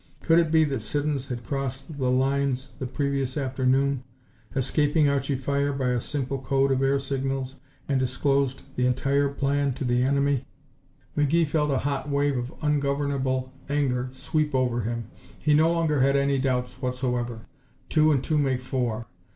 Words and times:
Could 0.23 0.39
it 0.39 0.49
be 0.49 0.63
that 0.63 0.79
Siddons 0.79 1.27
had 1.27 1.45
crossed 1.45 1.99
the 1.99 2.09
lines 2.09 2.69
the 2.79 2.87
previous 2.87 3.37
afternoon, 3.37 4.03
escaping 4.55 5.07
Archie 5.07 5.35
fire 5.35 5.71
by 5.71 5.89
a 5.89 6.01
simple 6.01 6.39
code 6.39 6.71
of 6.71 6.81
air 6.81 6.97
signals, 6.97 7.57
and 7.87 7.99
disclosed 7.99 8.63
the 8.75 8.87
entire 8.87 9.29
plan 9.29 9.73
to 9.73 9.83
the 9.85 10.01
enemy? 10.01 10.47
McGee 11.15 11.47
felt 11.47 11.69
a 11.69 11.77
hot 11.77 12.09
wave 12.09 12.35
of 12.35 12.51
ungovernable 12.63 13.53
anger 13.69 14.09
sweep 14.11 14.55
over 14.55 14.81
him. 14.81 15.05
He 15.37 15.53
no 15.53 15.71
longer 15.71 16.01
had 16.01 16.15
any 16.15 16.39
doubts 16.39 16.81
whatsoever. 16.81 17.41
Two 17.87 18.11
and 18.11 18.23
two 18.23 18.39
make 18.39 18.61
four. 18.63 19.05